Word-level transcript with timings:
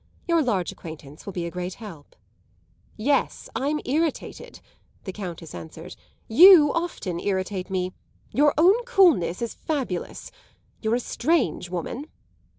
Your 0.27 0.41
large 0.41 0.71
acquaintance 0.71 1.27
will 1.27 1.33
be 1.33 1.45
a 1.45 1.51
great 1.51 1.75
help." 1.75 2.15
"Yes, 2.97 3.49
I'm 3.55 3.79
irritated," 3.85 4.59
the 5.03 5.13
Countess 5.13 5.53
answered. 5.53 5.95
"You 6.27 6.71
often 6.73 7.19
irritate 7.19 7.69
me. 7.69 7.93
Your 8.31 8.55
own 8.57 8.83
coolness 8.85 9.43
is 9.43 9.53
fabulous. 9.53 10.31
You're 10.81 10.95
a 10.95 10.99
strange 10.99 11.69
woman." 11.69 12.07